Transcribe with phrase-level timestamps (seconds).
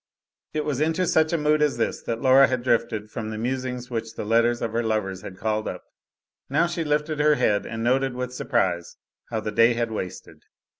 [0.55, 3.91] It was into such a mood as this that Laura had drifted from the musings
[3.91, 5.83] which the letters of her lovers had called up.
[6.49, 8.97] Now she lifted her head and noted with surprise
[9.29, 10.45] how the day had wasted.